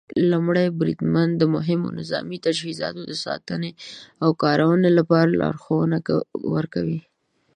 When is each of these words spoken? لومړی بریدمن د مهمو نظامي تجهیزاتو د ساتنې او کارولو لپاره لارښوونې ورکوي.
لومړی 0.31 0.67
بریدمن 0.79 1.29
د 1.37 1.43
مهمو 1.55 1.89
نظامي 1.99 2.37
تجهیزاتو 2.45 3.01
د 3.07 3.13
ساتنې 3.25 3.71
او 4.23 4.29
کارولو 4.43 4.89
لپاره 4.99 5.37
لارښوونې 5.41 5.99
ورکوي. 6.55 6.99